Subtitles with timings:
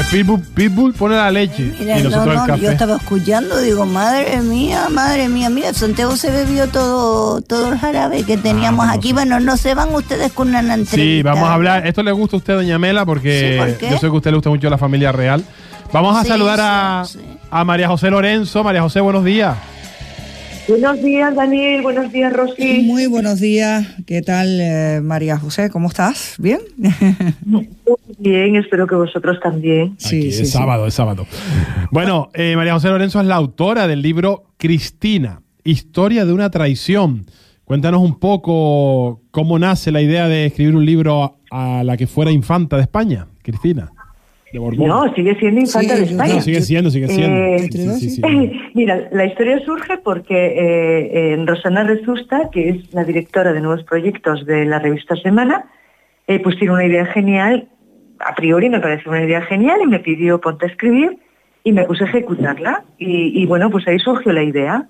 [0.00, 2.62] Pues Pitbull, Pitbull pone la leche Mira, y no, nosotros no, el café.
[2.62, 7.78] yo estaba escuchando, digo, madre mía, madre mía, mira, Santiago se bebió todo, todo el
[7.78, 9.12] jarabe que teníamos Ah, no aquí.
[9.12, 10.96] Bueno, no se van ustedes con una entrevista.
[10.96, 11.86] Sí, vamos a hablar.
[11.86, 13.90] Esto le gusta a usted, doña Mela, porque Sí, ¿por qué?
[13.90, 15.44] yo sé que a usted le gusta mucho la familia real.
[15.92, 17.24] Vamos a Sí, saludar a, sí, sí.
[17.50, 18.64] a María José Lorenzo.
[18.64, 19.54] María José, buenos días.
[20.66, 21.82] Buenos días, Daniel.
[21.82, 22.84] Buenos días, Rosy.
[22.84, 23.86] Muy buenos días.
[24.06, 25.68] ¿Qué tal, eh, María José?
[25.68, 26.34] ¿Cómo estás?
[26.38, 26.60] ¿Bien?
[27.44, 27.68] Muy
[28.20, 29.94] bien, espero que vosotros también.
[29.98, 30.58] Sí, Aquí, sí, es sí.
[30.58, 31.26] sábado, es sábado.
[31.90, 37.26] Bueno, eh, María José Lorenzo es la autora del libro Cristina, Historia de una traición.
[37.64, 42.06] Cuéntanos un poco cómo nace la idea de escribir un libro a, a la que
[42.06, 43.90] fuera infanta de España, Cristina.
[44.52, 44.58] De.
[44.58, 46.34] No, sigue siendo infanta Sí, de España.
[46.34, 47.36] No, sigue siendo, sigue siendo.
[47.36, 48.22] Eh, Sí, sí, sí.
[48.74, 53.84] Mira, la historia surge porque eh, en Rosana Rezusta, que es la directora de nuevos
[53.84, 55.66] proyectos de la revista Semana,
[56.26, 57.68] eh, pues tiene una idea genial,
[58.20, 61.18] a priori me pareció una idea genial y me pidió ponte a escribir
[61.64, 62.84] y me puse a ejecutarla.
[62.98, 64.86] Y, y bueno, pues ahí surgió la idea.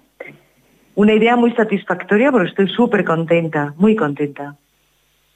[0.94, 4.56] Una idea muy satisfactoria porque estoy súper contenta, muy contenta.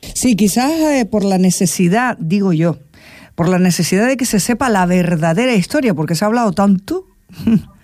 [0.01, 2.77] Sí, quizás eh, por la necesidad, digo yo,
[3.35, 7.07] por la necesidad de que se sepa la verdadera historia, porque se ha hablado tanto.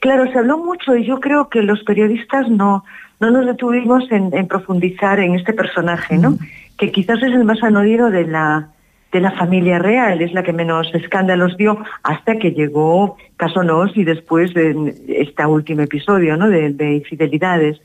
[0.00, 2.84] Claro, se habló mucho y yo creo que los periodistas no,
[3.20, 6.36] no nos detuvimos en, en profundizar en este personaje, ¿no?
[6.76, 8.72] Que quizás es el más anodido de la,
[9.12, 14.04] de la familia real, es la que menos escándalos dio hasta que llegó Casonos y
[14.04, 16.48] después de este último episodio, ¿no?
[16.48, 17.80] De, de infidelidades.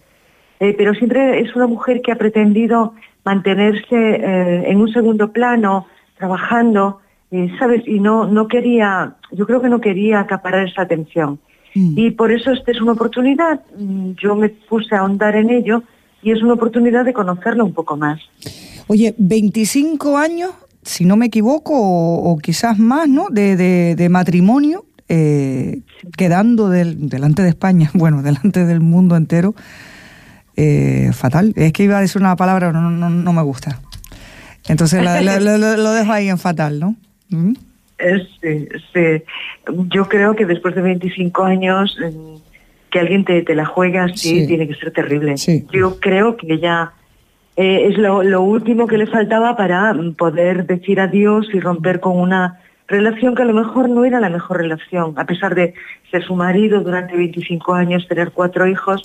[0.59, 2.93] Eh, pero siempre es una mujer que ha pretendido
[3.25, 5.85] mantenerse eh, en un segundo plano,
[6.17, 7.83] trabajando, eh, ¿sabes?
[7.85, 11.39] Y no, no quería, yo creo que no quería acaparar esa atención.
[11.79, 13.61] Y por eso esta es una oportunidad.
[13.77, 15.83] Mm, Yo me puse a ahondar en ello
[16.23, 18.19] y es una oportunidad de conocerlo un poco más.
[18.87, 20.51] Oye, 25 años,
[20.87, 23.27] si no me equivoco, o, o quizás más, ¿no?
[23.29, 25.81] De, de- de matrimonio, eh,
[26.17, 29.53] quedando del- delante de España, bueno, delante del mundo entero.
[30.55, 31.53] eh, fatal.
[31.55, 33.79] Es que iba a decir una palabra, no, no, no me gusta.
[34.67, 36.95] Entonces la- lo, lo dejo ahí en fatal, ¿no?
[37.29, 37.53] ¿Mm?
[37.99, 39.23] Eh, sí.
[39.89, 42.35] Yo creo que después de 25 años mm,
[42.91, 44.47] que alguien te, te la juega así Sí.
[44.47, 45.37] tiene que ser terrible.
[45.37, 45.65] Sí.
[45.71, 46.93] Yo creo que ya
[47.57, 52.17] eh, es lo, último que le faltaba para mm, poder decir adiós y romper con
[52.19, 55.73] una relación que a lo mejor no era la mejor relación, a pesar de
[56.11, 59.03] ser su marido durante 25 años, tener cuatro hijos,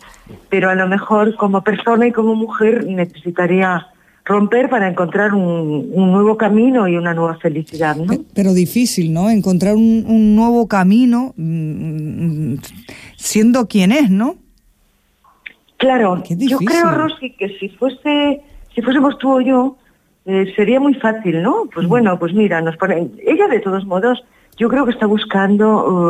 [0.50, 3.86] pero a lo mejor como persona y como mujer necesitaría
[4.24, 8.06] romper para encontrar un, nuevo camino y una nueva felicidad, ¿no?
[8.06, 9.30] Pe- Pero difícil, ¿no?
[9.30, 12.56] Encontrar un, nuevo camino mm,
[13.16, 14.36] siendo quien es, ¿no?
[15.82, 18.40] Claro, yo creo, Rosy, que si fuese,
[18.74, 19.76] si fuésemos tú o yo,
[20.26, 21.64] eh, sería muy fácil, ¿no?
[21.64, 21.68] Mm.
[21.74, 24.22] Pues bueno, pues mira, nos pone, ella de todos modos,
[24.56, 25.66] yo creo que está buscando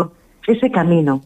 [0.06, 0.10] uh,
[0.46, 1.22] ese camino.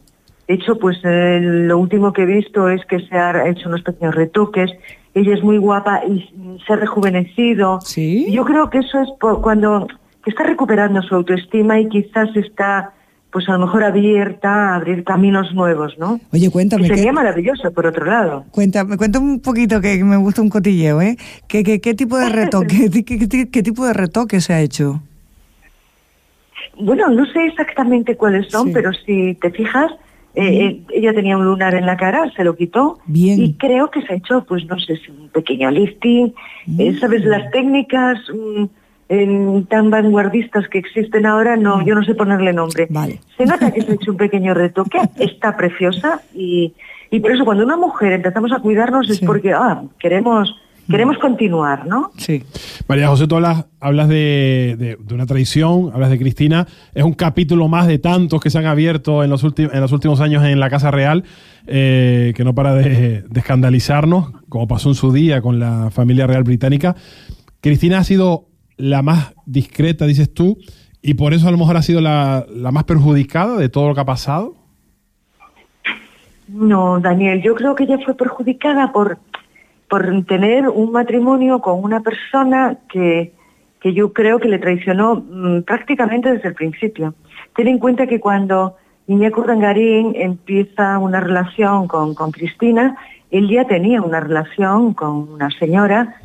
[0.47, 3.81] De hecho, pues eh, lo último que he visto es que se ha hecho unos
[3.81, 4.71] pequeños retoques.
[5.13, 7.81] Ella es muy guapa y mm, se ha rejuvenecido.
[7.81, 8.31] Sí.
[8.31, 9.87] Yo creo que eso es por- cuando
[10.23, 12.93] que está recuperando su autoestima y quizás está,
[13.31, 16.19] pues a lo mejor abierta a abrir caminos nuevos, ¿no?
[16.31, 18.45] Oye, cuéntame, sería ¿qué, maravilloso, por otro lado.
[18.51, 21.17] cuéntame, cuéntame un poquito que me gusta un cotilleo, ¿eh?
[21.47, 22.89] ¿Qué, qué, qué tipo de retoque,
[23.51, 25.01] qué, tipo de retoque se ha hecho?
[26.79, 28.73] Bueno, no sé exactamente cuáles son, Sí.
[28.73, 29.91] pero si te fijas,
[30.35, 32.99] eh, eh, ella tenía un lunar en la cara, se lo quitó.
[33.07, 33.41] Bien.
[33.41, 36.33] Y creo que se ha hecho, pues no sé si un pequeño lifting.
[36.77, 37.25] eh, ¿Sabes?
[37.25, 38.65] Las técnicas mm,
[39.09, 42.87] en- tan vanguardistas que existen ahora, no, yo no sé ponerle nombre.
[42.89, 43.19] Vale.
[43.37, 46.73] Se nota que se ha hecho un pequeño retoque, está preciosa y,
[47.11, 49.25] y por eso cuando una mujer empezamos a cuidarnos es Sí.
[49.25, 50.53] porque ah, queremos,
[50.89, 52.11] queremos continuar, ¿no?
[52.17, 52.43] Sí.
[52.87, 56.67] María José, tú hablas, hablas de, de- de una traición, hablas de Cristina.
[56.93, 59.91] Es un capítulo más de tantos que se han abierto en los, últimos en los
[59.93, 61.23] últimos años en la Casa Real,
[61.65, 66.27] eh, que no para de, de escandalizarnos, como pasó en su día con la familia
[66.27, 66.95] real británica.
[67.61, 68.45] Cristina ha sido
[68.77, 70.57] la más discreta, dices tú,
[71.01, 73.95] y por eso a lo mejor ha sido la, la más perjudicada de todo lo
[73.95, 74.55] que ha pasado.
[76.47, 79.17] No, Daniel, yo creo que ella fue perjudicada por,
[79.89, 83.33] por tener un matrimonio con una persona que,
[83.81, 87.15] que yo creo que le traicionó mm, prácticamente desde el principio.
[87.55, 88.77] Ten en cuenta que cuando
[89.07, 92.97] Iñaki Urdangarín empieza una relación con, con Cristina,
[93.29, 96.15] él ya tenía una relación con una señora,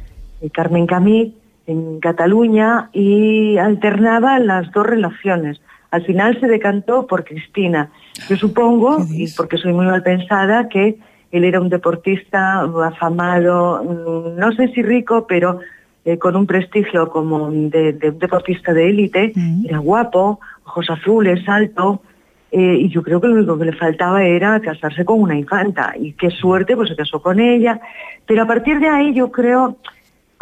[0.40, 1.34] eh, Carmen Camí,
[1.66, 5.60] en Cataluña, y alternaba las dos relaciones.
[5.90, 7.90] Al final se decantó por Cristina.
[8.28, 10.98] Yo supongo, ¿Qué y porque soy muy mal pensada, que
[11.30, 15.60] él era un deportista afamado, mm, no sé si rico, pero
[16.04, 19.66] eh, con un prestigio como de, de un deportista de élite, Mm.
[19.68, 22.02] era guapo, ojos azules, alto,
[22.50, 25.94] eh, y yo creo que lo único que le faltaba era casarse con una infanta.
[25.98, 27.80] Y qué suerte, pues se casó con ella.
[28.26, 29.76] Pero a partir de ahí yo creo,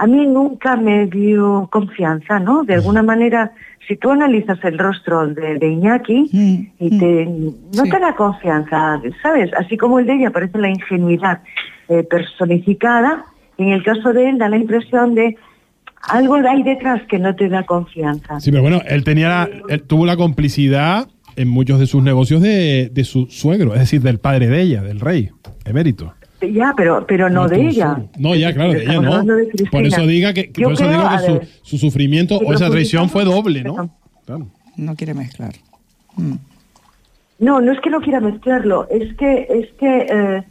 [0.02, 2.64] a mí nunca me dio confianza, ¿no?
[2.64, 3.52] De alguna manera,
[3.87, 6.29] si tú analizas el rostro de, de Iñaki
[6.79, 7.91] y te, no Sí.
[7.91, 9.50] te da confianza, ¿sabes?
[9.58, 11.43] Así como el de ella parece la ingenuidad
[11.88, 13.25] eh, personificada,
[13.58, 15.37] en el caso de él da la impresión de
[16.08, 18.41] algo hay detrás que no te da confianza.
[18.41, 22.41] Sí, pero bueno, él tenía la- él tuvo la complicidad en muchos de sus negocios
[22.41, 25.31] de, de su suegro, es decir, del padre de ella, del rey,
[25.64, 26.14] emérito.
[26.41, 27.99] Ya, pero, pero no de ella.
[28.19, 29.23] No, ya, claro, de ella no.
[29.23, 29.49] de.
[29.71, 32.71] Por eso diga que, por eso creo, digo que su, ver, su sufrimiento o esa
[32.71, 33.91] traición fue doble, ¿no?
[34.27, 34.47] Claro.
[34.77, 35.53] No quiere mezclar.
[36.17, 36.35] Mm.
[37.41, 40.43] No, no es que no quiera mezclarlo, es que es que eh,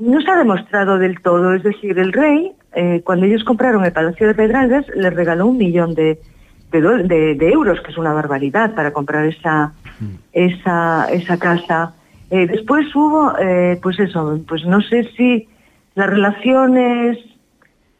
[0.00, 1.54] no se ha demostrado del todo.
[1.54, 5.56] Es decir, el rey, eh, cuando ellos compraron el Palacio de Pedralbes, les regaló un
[5.58, 6.20] millón de,
[6.70, 9.72] de, dol- de- de euros, que es una barbaridad para comprar esa,
[10.32, 11.94] esa, esa casa.
[12.34, 15.46] Eh, después hubo, eh, pues eso, pues no sé si
[15.94, 17.18] las relaciones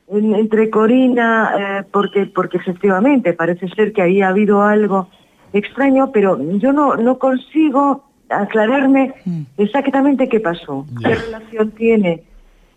[0.09, 5.09] en- entre Corina, eh, porque, porque efectivamente parece ser que ahí ha habido algo
[5.53, 9.43] extraño, pero yo no, no consigo aclararme Mm.
[9.59, 12.23] exactamente qué pasó, qué relación tiene,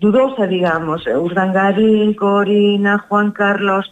[0.02, 3.86] dudosa, digamos, Urdangarín, Corina, Juan Carlos,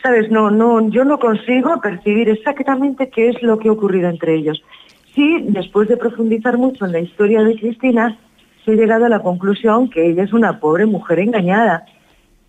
[0.00, 4.36] sabes, no, no, yo no consigo percibir exactamente qué es lo que ha ocurrido entre
[4.36, 4.62] ellos.
[5.14, 8.16] Sí, después de profundizar mucho en la historia de Cristina,
[8.66, 11.84] he llegado a la conclusión que ella es una pobre mujer engañada.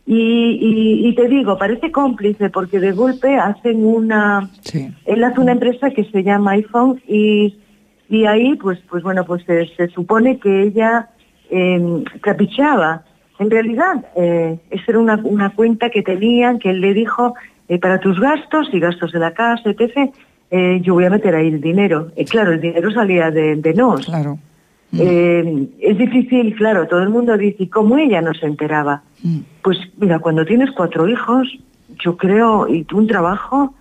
[0.06, 0.16] Y,
[0.62, 4.50] y- y te digo, parece cómplice porque de golpe hacen una...
[4.62, 4.90] Sí.
[5.06, 7.58] Él hace una empresa que se llama iPhone y,
[8.10, 11.10] y ahí, pues, pues bueno, pues se, se supone que ella
[11.50, 13.04] eh, caprichaba.
[13.40, 17.34] En realidad, eh, esa era una, una cuenta que tenían, que él le dijo,
[17.70, 20.12] eh, para tus gastos y gastos de la casa, etc.,
[20.56, 22.12] eh, yo voy a meter ahí el dinero.
[22.16, 24.06] Y claro, el dinero salía de, de nos.
[24.06, 24.38] Claro.
[24.96, 29.02] Eh, es difícil, claro, todo el mundo dice, ¿y cómo ella no se enteraba?
[29.24, 29.40] Mm.
[29.64, 31.48] Pues mira, cuando tienes cuatro hijos,
[32.04, 33.74] yo creo, y tú un trabajo,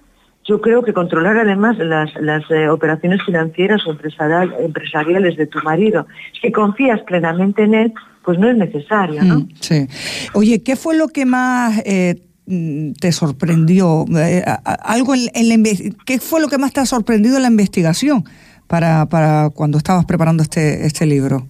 [0.49, 5.59] yo creo que controlar además las, las eh, operaciones financieras o empresarial- empresariales de tu
[5.63, 6.07] marido,
[6.41, 7.93] si confías plenamente en él,
[8.25, 9.41] pues no es necesario, ¿no?
[9.41, 9.87] Mm, sí.
[10.33, 14.05] Oye, ¿qué fue lo que más eh, te sorprendió?
[14.17, 15.71] Eh, algo en, en la
[16.05, 18.25] ¿Qué fue lo que más te ha sorprendido en la investigación
[18.67, 21.47] para, para cuando estabas preparando este, este libro?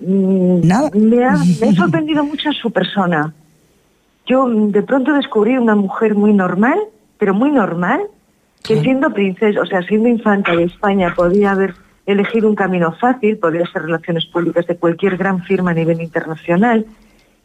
[0.00, 0.90] Mm, Nada.
[0.94, 3.34] Me ha, me ha sorprendido mucho su persona.
[4.26, 6.78] Yo mm, de pronto descubrí una mujer muy normal,
[7.18, 8.00] pero muy normal,
[8.62, 11.74] que siendo princesa, o sea, siendo infanta de España, podía haber
[12.06, 16.86] elegido un camino fácil, podía ser relaciones públicas de cualquier gran firma a nivel internacional.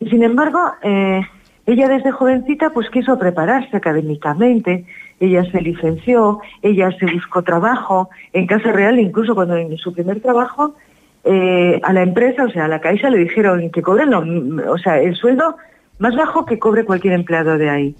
[0.10, 1.22] Sin embargo, eh,
[1.66, 4.86] ella desde jovencita pues quiso prepararse académicamente,
[5.20, 10.20] ella se licenció, ella se buscó trabajo en Casa Real, incluso cuando en su primer
[10.22, 10.76] trabajo
[11.24, 15.02] eh, a la empresa, o sea, a la Caixa le dijeron que cobren o sea,
[15.02, 15.56] el sueldo
[15.98, 17.96] más bajo que cobre cualquier empleado de ahí.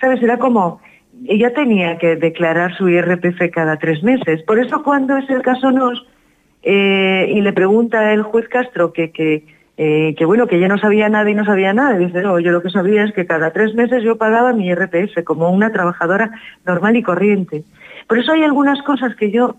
[0.00, 0.20] ¿Sabes?
[0.22, 0.80] Era como,
[1.26, 4.42] ella tenía que declarar su IRPF cada tres meses.
[4.42, 6.04] Por eso cuando es el caso Nos,
[6.64, 9.44] eh, y le pregunta el juez Castro que, que,
[9.76, 12.52] eh, que bueno, que ella no sabía nada y no sabía nada, dice, no, yo
[12.52, 16.30] lo que sabía es que cada tres meses yo pagaba mi IRPF como una trabajadora
[16.64, 17.64] normal y corriente.
[18.08, 19.56] Por eso hay algunas cosas que yo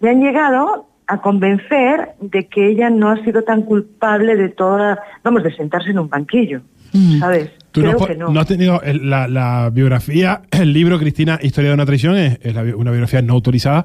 [0.00, 5.00] me han llegado a convencer de que ella no ha sido tan culpable de toda,
[5.24, 6.60] vamos, de sentarse en un banquillo,
[6.92, 7.20] Mm.
[7.20, 7.50] ¿sabes?
[7.70, 8.30] Tú no, Creo po- que no.
[8.32, 12.52] no has tenido la, la biografía, el libro Cristina, Historia de una traición, es, es
[12.52, 13.84] la una biografía no autorizada.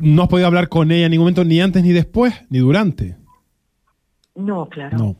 [0.00, 3.14] No has podido hablar con ella en ningún momento, ni antes, ni después, ni durante.
[4.34, 4.96] No, claro.
[4.98, 5.16] No.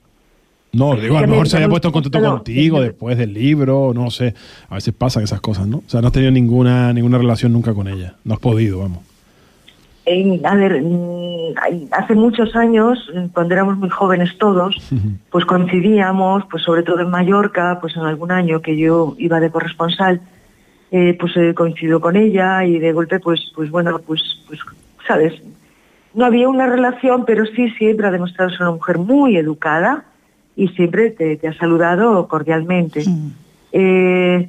[0.75, 2.83] No, digo, a lo me- mejor se me- puesto en contacto no, contigo no.
[2.83, 4.35] después del libro, no sé.
[4.71, 5.79] A veces pasan esas cosas, ¿no?
[5.79, 8.15] O sea, no has tenido ninguna, ninguna relación nunca con ella.
[8.25, 9.01] No has podido, vamos.
[10.07, 10.83] En- a ver,
[11.93, 12.99] hace muchos años,
[13.35, 14.75] cuando éramos muy jóvenes todos,
[15.31, 19.51] pues coincidíamos, pues sobre todo en Mallorca, pues en algún año que yo iba de
[19.51, 20.23] corresponsal,
[20.91, 24.59] eh, pues eh, coincidió con ella y de golpe, pues, pues bueno, pues, pues,
[25.07, 25.35] sabes,
[26.15, 30.05] no había una relación, pero sí siempre ha demostrado ser una mujer muy educada
[30.57, 33.05] y siempre te, te ha saludado cordialmente.
[33.73, 34.49] Eh,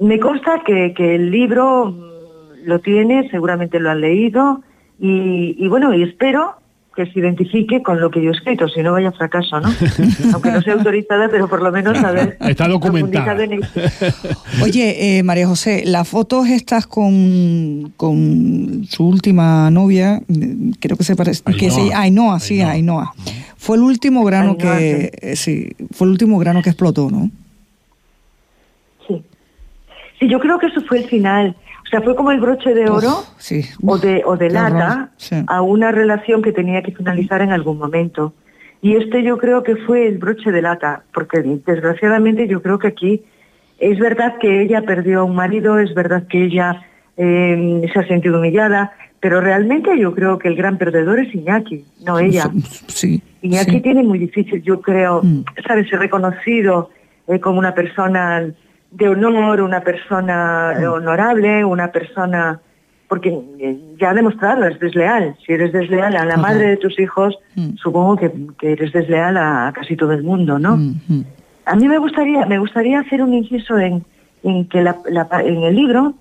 [0.00, 4.62] me consta que, que el libro mm, lo tiene, seguramente lo han leído
[5.00, 6.57] y, y bueno, y espero
[6.98, 9.68] que se identifique con lo que yo he escrito, si no vaya fracaso, ¿no?
[10.32, 12.36] Aunque no sea autorizada, pero por lo menos saber.
[12.40, 13.44] Está documentada.
[13.44, 13.64] en el-
[14.64, 21.04] Oye, eh, María José, las fotos estas con, con su última novia, mm, creo que
[21.04, 21.70] se parece, que Ainhoa.
[21.88, 22.72] se, Ainhoa, sí, Ainhoa.
[22.72, 23.14] Ainhoa.
[23.56, 27.30] Fue el último grano Ainhoa, que, eh, sí, fue el último grano que explotó, ¿no?
[29.06, 31.54] Sí, yo creo que eso fue el final.
[31.88, 33.62] O sea, fue como el broche de oro Uf, sí.
[33.86, 35.36] o de, o de lata sí.
[35.46, 38.34] a una relación que tenía que finalizar en algún momento.
[38.82, 42.88] Y este yo creo que fue el broche de lata, porque desgraciadamente yo creo que
[42.88, 43.22] aquí
[43.78, 46.82] es verdad que ella perdió a un marido, es verdad que ella
[47.16, 51.84] eh, se ha sentido humillada, pero realmente yo creo que el gran perdedor es Iñaki,
[52.04, 52.50] no ella.
[52.86, 53.22] Sí.
[53.40, 53.80] Iñaki sí.
[53.80, 55.44] tiene muy difícil, yo creo, Mm.
[55.66, 56.90] sabes, ser reconocido
[57.28, 58.46] eh, como una persona
[58.90, 60.84] de honor, una persona Mm.
[60.84, 62.60] honorable, una persona
[63.08, 65.34] porque eh, ya ha demostrado, es desleal.
[65.46, 67.76] Si eres desleal a la madre de tus hijos, Mm.
[67.76, 70.76] supongo que, que eres desleal a, casi todo el mundo, ¿no?
[70.76, 71.24] Mm, mm.
[71.64, 74.04] A mí me gustaría, me gustaría hacer un inciso en,
[74.42, 76.14] en que la- la- en el libro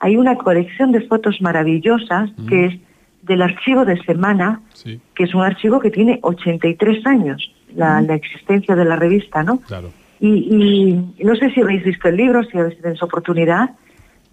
[0.00, 2.74] hay una colección de fotos maravillosas que es
[3.22, 8.14] del archivo de Semana, Sí, que es un archivo que tiene 83 años, la, la
[8.14, 9.58] existencia de la revista, ¿no?
[9.60, 9.88] claro.
[10.20, 13.70] Y, y no sé si habéis visto el libro, si habéis tenido esa oportunidad,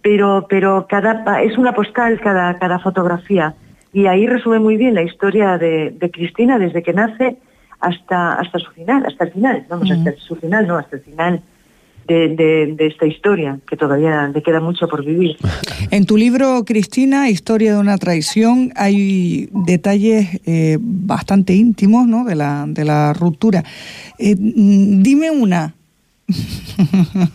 [0.02, 3.56] pero, pero cada es una postal cada, cada fotografía.
[3.94, 7.38] Y ahí resume muy bien la historia de, de Cristina desde que nace
[7.80, 11.42] hasta, hasta su final, hasta el final, vamos, hasta su final, no, hasta el final
[12.08, 15.38] de, de- de esta historia, que todavía le queda mucho por vivir.
[15.92, 22.24] En tu libro, Cristina, Historia de una traición, hay detalles eh, bastante íntimos ¿no?
[22.24, 23.64] de, la, de la ruptura.
[24.18, 25.74] Eh, mm, dime una.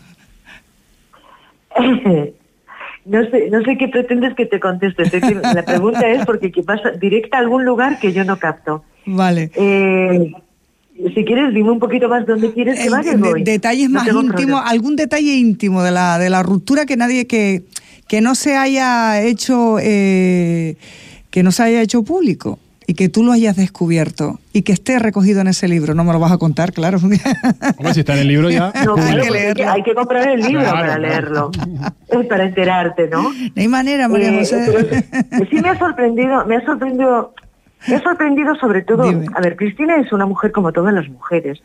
[3.05, 5.03] No sé, no sé qué pretendes que te conteste.
[5.41, 8.83] La pregunta es porque que vas directa a algún lugar que yo no capto.
[9.05, 9.49] Vale.
[9.55, 10.33] Eh,
[11.13, 13.13] si quieres, dime un poquito más dónde quieres que vaya.
[13.15, 17.27] de- detalles No más íntimos, algún detalle íntimo de la, de la ruptura que nadie,
[17.27, 17.63] que,
[18.07, 20.75] que no se haya hecho, eh,
[21.29, 24.97] que no se haya hecho público y que tú lo hayas descubierto y que esté
[24.97, 25.93] recogido en ese libro.
[25.93, 26.97] No me lo vas a contar, claro.
[27.77, 28.71] Hombre, si está en el libro ya.
[28.85, 29.71] No, Hay claro, que porque hay que, leerlo.
[29.73, 31.01] hay que comprar el libro Claro, para claro.
[31.01, 31.51] leerlo,
[32.21, 33.23] eh, para enterarte, ¿no?
[33.23, 35.05] no hay manera, María Eh, José.
[35.29, 37.33] pero sí me ha sorprendido, me ha sorprendido,
[37.87, 39.27] me ha sorprendido sobre todo, Dime.
[39.35, 41.61] a ver, Cristina es una mujer como todas las mujeres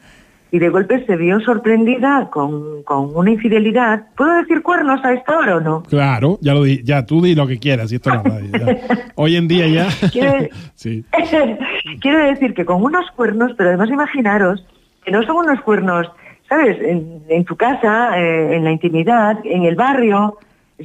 [0.51, 4.03] y de golpe se vio sorprendida con, con una infidelidad.
[4.15, 5.83] ¿Puedo decir cuernos a esta hora o no?
[5.85, 8.51] Claro, ya lo di, ya tú di lo que quieras, y esto es la radio.
[8.53, 8.79] ya.
[9.15, 9.89] Hoy en día ya.
[10.75, 11.05] Sí.
[12.01, 14.63] Quiero decir que con unos cuernos, pero además imaginaros
[15.05, 16.07] que no son unos cuernos,
[16.49, 16.77] ¿sabes?
[16.83, 20.37] En, en tu casa, eh, en la intimidad, en el barrio,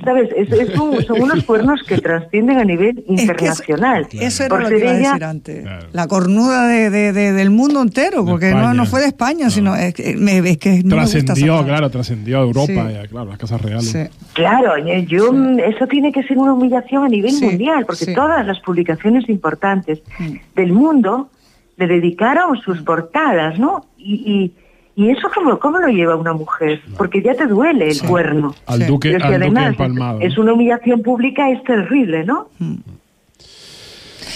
[0.04, 0.30] ¿sabes?
[0.36, 4.08] Es, es un- son unos cuernos que trascienden a nivel Es que eso- internacional.
[4.12, 5.62] Eso, era Por lo que ser iba a ella- decir antes.
[5.64, 5.88] Claro.
[5.92, 9.52] La cornuda de, de- de- del mundo entero, porque no, no fue de España, No.
[9.52, 12.94] sino es que, me, es que no trascendió, claro, trascendió a Europa, Sí.
[12.94, 13.90] ya, claro, las casas reales.
[13.90, 14.00] Sí.
[14.34, 14.74] Claro,
[15.08, 18.14] yo, mm, eso tiene que ser una humillación a nivel Sí, mundial, porque sí.
[18.14, 20.34] todas las publicaciones importantes Mm.
[20.56, 21.30] del mundo
[21.78, 23.86] le dedicaron sus portadas, ¿no?
[23.98, 24.54] Y, y,
[24.98, 28.06] y eso cómo, cómo lo lleva una mujer, porque ya te duele el Sí.
[28.06, 28.54] cuerno.
[28.66, 28.86] Al Sí.
[28.88, 30.20] duque, al duque además empalmado.
[30.22, 32.50] es una humillación pública, es terrible, ¿no?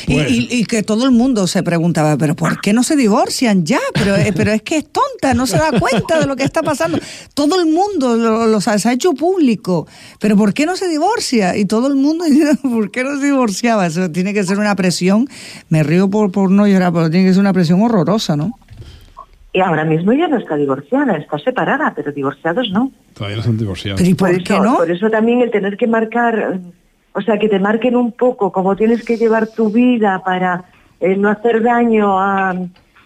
[0.07, 0.29] Y, Bueno.
[0.29, 3.79] y- y que todo el mundo se preguntaba, pero ¿por qué no se divorcian ya?
[3.93, 6.63] Pero, eh, pero es que es tonta, no se da cuenta de lo que está
[6.63, 6.97] pasando.
[7.35, 9.87] Todo el mundo lo, lo- se ha hecho público,
[10.19, 11.55] pero ¿por qué no se divorcia?
[11.55, 13.85] Y todo el mundo dice, ¿por qué no se divorciaba?
[13.85, 15.27] Eso tiene que ser una presión,
[15.69, 18.57] me río por, por no llorar, pero tiene que ser una presión horrorosa, ¿no?
[19.53, 22.91] Y ahora mismo ella no está divorciada, está separada, pero divorciados no.
[23.13, 23.99] Todavía no son divorciados.
[23.99, 24.77] Pero ¿y por, por qué eso, no?
[24.77, 26.59] Por eso también el tener que marcar,
[27.13, 30.63] o sea, que te marquen un poco cómo tienes que llevar tu vida para
[31.01, 32.51] eh, no hacer daño a,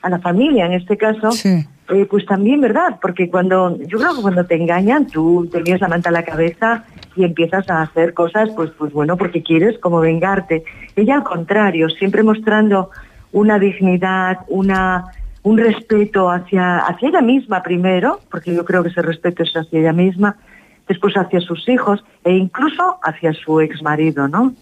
[0.01, 1.65] a la familia, en este caso, Sí.
[1.89, 2.99] eh, pues también, ¿verdad?
[3.01, 6.23] Porque cuando, yo creo que cuando te engañan, tú te vienes la manta a la
[6.23, 6.83] cabeza
[7.15, 10.63] y empiezas a hacer cosas, pues, pues bueno, porque quieres como vengarte.
[10.95, 12.91] Ella al contrario, siempre mostrando
[13.31, 15.05] una dignidad, una
[15.45, 19.79] un respeto hacia, hacia ella misma primero, porque yo creo que ese respeto es hacia
[19.79, 20.37] ella misma,
[20.87, 24.53] después hacia sus hijos e incluso hacia su ex marido, ¿no?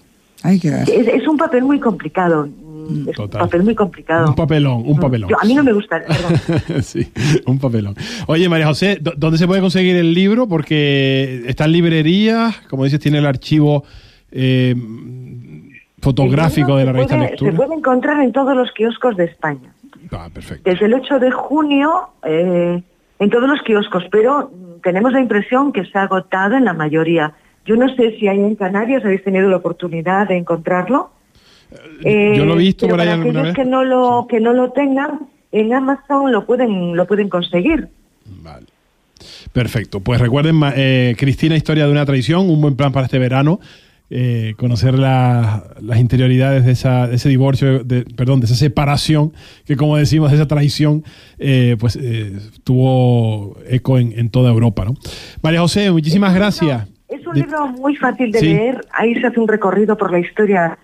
[0.43, 0.67] Ay, qué...
[0.81, 3.41] Es, es un papel muy complicado, mm, es Total.
[3.43, 4.27] un papel muy complicado.
[4.27, 5.29] Un papelón, un papelón.
[5.29, 6.01] yo- a mí no me gusta,
[6.81, 7.07] sí,
[7.45, 7.95] un papelón.
[8.27, 10.47] Oye, María José, ¿dó- ¿dónde se puede conseguir el libro?
[10.49, 13.85] Porque está en librerías, como dices, tiene el archivo
[14.31, 14.75] eh,
[16.01, 17.51] fotográfico de la Se revista puede- Lectura.
[17.51, 19.72] Se puede encontrar en todos los kioscos de España.
[20.17, 20.69] Ah, perfecto.
[20.69, 22.81] Desde el 8 de junio, eh,
[23.19, 24.51] en todos los kioscos, pero
[24.83, 27.33] tenemos la impresión que se ha agotado en la mayoría.
[27.65, 31.11] Yo no sé si hay en Canarias, habéis tenido la oportunidad de encontrarlo.
[32.03, 33.55] Eh, Yo lo he visto pero por ahí para aquellos vez.
[33.55, 37.87] que no lo que no lo tengan en Amazon lo pueden lo pueden conseguir.
[38.25, 38.67] Vale.
[39.53, 39.99] Perfecto.
[40.01, 43.59] Pues recuerden, eh, Cristina, Historia de una traición, un buen plan para este verano.
[44.15, 49.33] Eh, conocer la- las interioridades de, esa, de ese divorcio, de, perdón, de esa separación,
[49.65, 51.03] que como decimos, de esa traición,
[51.39, 54.85] eh, pues eh, tuvo eco en, en toda Europa.
[54.85, 54.93] ¿no?
[55.41, 56.87] María José, muchísimas Es gracias.
[57.09, 58.45] Es un libro muy fácil de Sí.
[58.53, 58.85] leer.
[58.93, 60.77] Ahí se hace un recorrido por la historia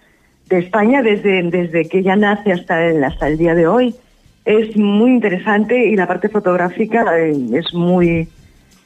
[0.50, 3.94] de España desde, desde que ella nace hasta el, hasta el día de hoy.
[4.46, 8.28] Es muy interesante y la parte fotográfica eh, es muy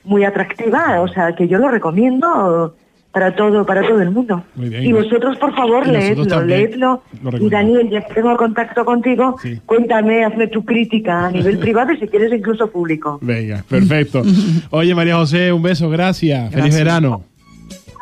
[0.06, 2.76] muy atractiva, o sea que yo lo recomiendo
[3.14, 4.44] para todo para todo el mundo.
[4.56, 4.84] Muy bien.
[4.84, 7.04] Y vosotros por favor leedlo, leedlo.
[7.22, 7.50] lo Y.
[7.50, 9.62] Daniel, ya que tengo contacto contigo, Sí.
[9.66, 13.20] cuéntame, hazme tu crítica a nivel privado y si quieres incluso público.
[13.22, 14.24] Venga, perfecto.
[14.72, 16.52] Oye, María José, un beso, gracias.
[16.54, 17.24] Feliz verano.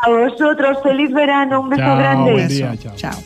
[0.03, 2.31] A vosotros, feliz verano, un beso Chao, grande.
[2.31, 2.55] buen Eso.
[2.55, 2.93] día, chao.
[2.95, 3.21] Chao.